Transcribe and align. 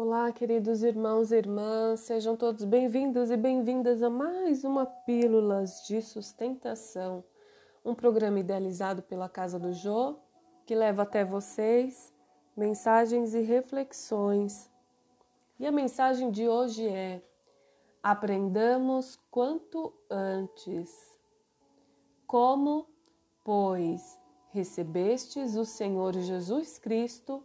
Olá, 0.00 0.30
queridos 0.30 0.84
irmãos 0.84 1.32
e 1.32 1.36
irmãs, 1.38 1.98
sejam 1.98 2.36
todos 2.36 2.64
bem-vindos 2.64 3.32
e 3.32 3.36
bem-vindas 3.36 4.00
a 4.00 4.08
mais 4.08 4.62
uma 4.62 4.86
Pílulas 4.86 5.84
de 5.88 6.00
Sustentação, 6.00 7.24
um 7.84 7.96
programa 7.96 8.38
idealizado 8.38 9.02
pela 9.02 9.28
Casa 9.28 9.58
do 9.58 9.72
Jô 9.72 10.14
que 10.64 10.72
leva 10.72 11.02
até 11.02 11.24
vocês 11.24 12.14
mensagens 12.56 13.34
e 13.34 13.40
reflexões. 13.40 14.70
E 15.58 15.66
a 15.66 15.72
mensagem 15.72 16.30
de 16.30 16.46
hoje 16.46 16.86
é: 16.86 17.20
aprendamos 18.00 19.18
quanto 19.32 19.92
antes. 20.08 21.18
Como, 22.24 22.86
pois, 23.42 24.16
recebestes 24.50 25.56
o 25.56 25.64
Senhor 25.64 26.12
Jesus 26.14 26.78
Cristo, 26.78 27.44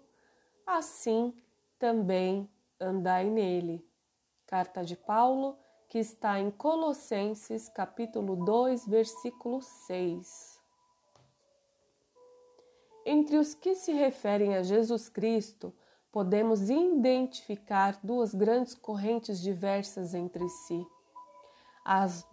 assim 0.68 1.34
também 1.84 2.50
andai 2.80 3.30
nele. 3.30 3.86
Carta 4.48 4.86
de 4.86 4.96
Paulo, 4.96 5.58
que 5.90 6.00
está 6.00 6.40
em 6.40 6.50
Colossenses, 6.50 7.68
capítulo 7.68 8.38
2, 8.38 8.88
versículo 8.88 9.62
6. 9.62 10.62
Entre 13.06 13.36
os 13.36 13.54
que 13.54 13.76
se 13.76 13.92
referem 13.92 14.56
a 14.56 14.64
Jesus 14.64 15.10
Cristo, 15.10 15.76
podemos 16.10 16.70
identificar 16.70 18.00
duas 18.02 18.34
grandes 18.34 18.76
correntes 18.76 19.42
diversas 19.42 20.14
entre 20.14 20.48
si. 20.48 20.88
As, 21.84 22.26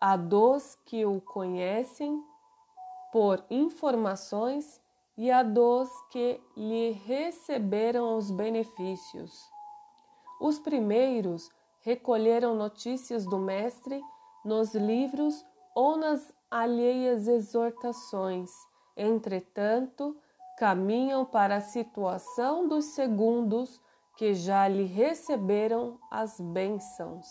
a 0.00 0.16
dos 0.16 0.76
que 0.84 1.04
o 1.04 1.20
conhecem 1.20 2.22
por 3.10 3.44
informações 3.50 4.80
e 5.16 5.30
a 5.30 5.42
dos 5.42 5.88
que 6.10 6.40
lhe 6.56 6.90
receberam 6.90 8.16
os 8.16 8.30
benefícios. 8.30 9.32
Os 10.40 10.58
primeiros 10.58 11.50
recolheram 11.80 12.54
notícias 12.54 13.24
do 13.24 13.38
Mestre 13.38 14.02
nos 14.44 14.74
livros 14.74 15.44
ou 15.74 15.96
nas 15.96 16.32
alheias 16.50 17.28
exortações, 17.28 18.50
entretanto, 18.96 20.16
caminham 20.56 21.24
para 21.24 21.56
a 21.56 21.60
situação 21.60 22.68
dos 22.68 22.86
segundos 22.86 23.80
que 24.16 24.34
já 24.34 24.68
lhe 24.68 24.84
receberam 24.84 25.98
as 26.10 26.40
bênçãos. 26.40 27.26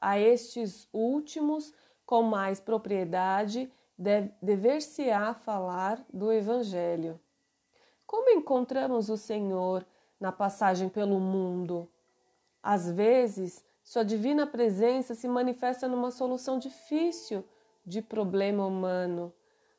A 0.00 0.18
estes 0.18 0.88
últimos, 0.92 1.72
com 2.04 2.22
mais 2.22 2.58
propriedade, 2.58 3.72
dever-se-á 3.96 5.34
falar 5.34 6.04
do 6.12 6.32
Evangelho. 6.32 7.20
Como 8.06 8.30
encontramos 8.30 9.08
o 9.08 9.16
Senhor 9.16 9.86
na 10.20 10.32
passagem 10.32 10.88
pelo 10.88 11.18
mundo? 11.18 11.88
Às 12.62 12.90
vezes, 12.90 13.64
Sua 13.84 14.02
divina 14.02 14.46
presença 14.46 15.14
se 15.14 15.28
manifesta 15.28 15.86
numa 15.86 16.10
solução 16.10 16.58
difícil 16.58 17.44
de 17.84 18.00
problema 18.00 18.66
humano, 18.66 19.30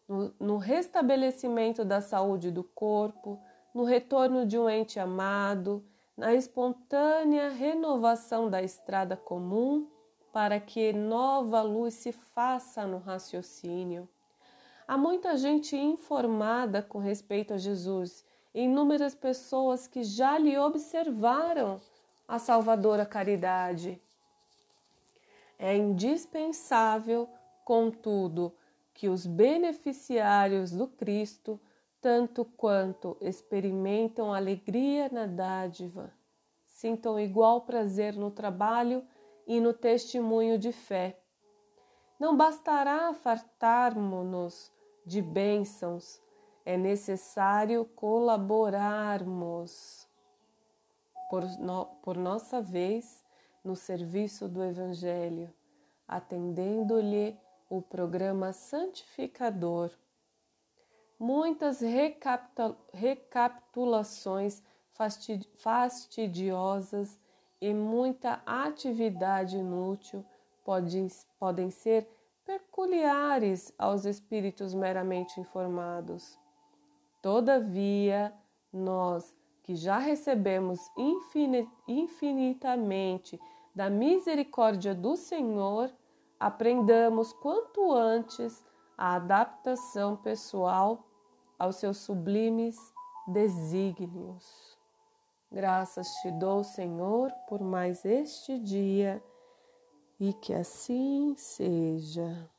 no, 0.07 0.31
no 0.39 0.57
restabelecimento 0.57 1.83
da 1.83 1.99
saúde 1.99 2.51
do 2.51 2.63
corpo, 2.63 3.41
no 3.73 3.83
retorno 3.83 4.45
de 4.45 4.59
um 4.59 4.69
ente 4.69 4.99
amado, 4.99 5.83
na 6.15 6.35
espontânea 6.35 7.49
renovação 7.49 8.47
da 8.47 8.61
estrada 8.61 9.17
comum 9.17 9.89
para 10.35 10.59
que 10.59 10.91
nova 10.91 11.61
luz 11.61 11.93
se 11.93 12.11
faça 12.11 12.85
no 12.85 12.97
raciocínio. 12.97 14.05
Há 14.85 14.97
muita 14.97 15.37
gente 15.37 15.77
informada 15.77 16.81
com 16.81 16.99
respeito 16.99 17.53
a 17.53 17.57
Jesus, 17.57 18.25
inúmeras 18.53 19.15
pessoas 19.15 19.87
que 19.87 20.03
já 20.03 20.37
lhe 20.37 20.57
observaram 20.57 21.79
a 22.27 22.37
salvadora 22.37 23.05
caridade. 23.05 23.97
É 25.57 25.73
indispensável, 25.73 27.29
contudo, 27.63 28.53
que 28.93 29.07
os 29.07 29.25
beneficiários 29.25 30.69
do 30.71 30.85
Cristo, 30.85 31.57
tanto 32.01 32.43
quanto 32.43 33.15
experimentam 33.21 34.33
alegria 34.33 35.07
na 35.09 35.27
dádiva, 35.27 36.11
sintam 36.65 37.17
igual 37.17 37.61
prazer 37.61 38.17
no 38.17 38.29
trabalho 38.29 39.01
e 39.45 39.59
no 39.59 39.73
testemunho 39.73 40.57
de 40.57 40.71
fé. 40.71 41.19
Não 42.19 42.35
bastará 42.35 43.13
fartarmos-nos 43.13 44.73
de 45.05 45.21
bênçãos, 45.21 46.19
é 46.65 46.75
necessário 46.77 47.85
colaborarmos 47.95 50.07
por, 51.29 51.43
no, 51.59 51.85
por 52.01 52.17
nossa 52.17 52.59
vez 52.61 53.23
no 53.63 53.75
serviço 53.75 54.47
do 54.47 54.63
Evangelho, 54.63 55.53
atendendo-lhe 56.07 57.37
o 57.69 57.81
programa 57.81 58.53
santificador. 58.53 59.91
Muitas 61.19 61.81
recapitulações 62.93 64.63
fastidiosas 65.57 67.19
e 67.65 67.73
muita 67.73 68.43
atividade 68.45 69.57
inútil 69.57 70.23
podem, 70.63 71.07
podem 71.39 71.71
ser 71.71 72.07
peculiares 72.45 73.73
aos 73.75 74.05
espíritos 74.05 74.75
meramente 74.75 75.39
informados. 75.39 76.37
Todavia, 77.23 78.31
nós 78.71 79.35
que 79.63 79.75
já 79.75 79.97
recebemos 79.97 80.79
infinitamente 81.87 83.39
da 83.73 83.89
misericórdia 83.89 84.93
do 84.93 85.15
Senhor, 85.15 85.91
aprendamos 86.39 87.33
quanto 87.33 87.91
antes 87.91 88.63
a 88.95 89.15
adaptação 89.15 90.15
pessoal 90.15 91.03
aos 91.57 91.77
seus 91.77 91.97
sublimes 91.97 92.77
desígnios. 93.27 94.74
Graças 95.55 96.15
te 96.15 96.29
dou, 96.31 96.65
Senhor, 96.65 97.31
por 97.47 97.61
mais 97.61 98.03
este 98.03 98.59
dia 98.59 99.23
e 100.19 100.33
que 100.33 100.53
assim 100.53 101.33
seja. 101.37 102.51